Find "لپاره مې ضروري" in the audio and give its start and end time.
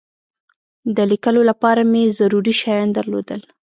1.49-2.53